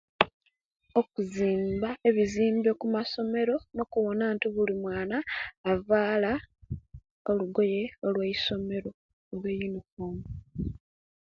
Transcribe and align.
Okuzimba 0.99 1.89
ebizimbe 2.09 2.67
okumasomero, 2.71 3.55
no 3.75 3.81
okuwona 3.85 4.25
nti 4.35 4.47
buli 4.53 4.73
mwana 4.83 5.17
avaala 5.71 6.31
olugoye 7.31 7.81
olweisomero 8.05 8.89
oba 9.33 9.47
eyunifoomu. 9.53 10.25